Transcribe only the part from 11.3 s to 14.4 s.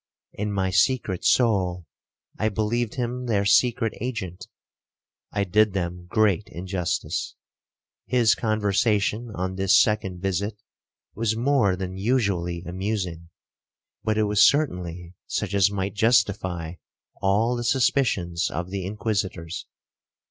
more than usually amusing, but it